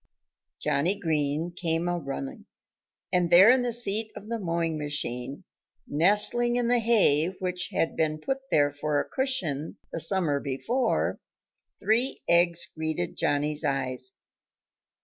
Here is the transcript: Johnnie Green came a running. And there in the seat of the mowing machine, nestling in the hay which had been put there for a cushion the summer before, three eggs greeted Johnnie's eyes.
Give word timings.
Johnnie 0.59 0.99
Green 0.99 1.53
came 1.55 1.87
a 1.87 1.99
running. 1.99 2.47
And 3.13 3.29
there 3.29 3.51
in 3.51 3.61
the 3.61 3.71
seat 3.71 4.11
of 4.15 4.29
the 4.29 4.39
mowing 4.39 4.75
machine, 4.79 5.43
nestling 5.85 6.55
in 6.55 6.67
the 6.69 6.79
hay 6.79 7.27
which 7.37 7.69
had 7.71 7.95
been 7.95 8.17
put 8.17 8.39
there 8.49 8.71
for 8.71 8.99
a 8.99 9.07
cushion 9.07 9.77
the 9.91 9.99
summer 9.99 10.39
before, 10.39 11.19
three 11.79 12.23
eggs 12.27 12.65
greeted 12.75 13.15
Johnnie's 13.15 13.63
eyes. 13.63 14.13